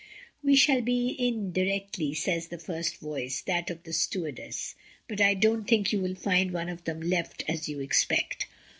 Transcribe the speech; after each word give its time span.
"We 0.43 0.55
shall 0.55 0.81
be 0.81 1.09
in 1.09 1.51
directly," 1.51 2.15
says 2.15 2.47
the 2.47 2.57
first 2.57 2.97
voice, 2.97 3.39
that 3.41 3.69
of 3.69 3.83
the 3.83 3.93
stewardess, 3.93 4.73
"but 5.07 5.21
I 5.21 5.35
don't 5.35 5.65
think 5.65 5.93
you 5.93 6.01
will 6.01 6.15
find 6.15 6.49
one 6.51 6.69
of 6.69 6.85
them 6.85 7.01
left 7.01 7.43
as 7.47 7.69
you 7.69 7.79
expect." 7.81 8.47